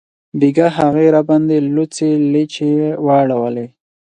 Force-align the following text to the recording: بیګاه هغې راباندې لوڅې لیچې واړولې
بیګاه 0.39 0.73
هغې 0.79 1.05
راباندې 1.15 1.57
لوڅې 1.75 2.09
لیچې 2.31 2.71
واړولې 3.05 3.67